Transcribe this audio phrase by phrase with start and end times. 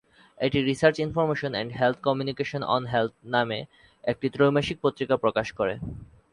[0.37, 3.59] এটি research information and health communication on health নামে
[4.03, 5.73] একটি ত্রৈমাসিক পত্রিকা প্রকাশ করে।